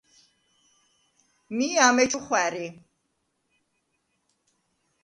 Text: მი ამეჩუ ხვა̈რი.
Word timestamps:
მი 1.55 1.67
ამეჩუ 1.85 2.19
ხვა̈რი. 2.25 2.67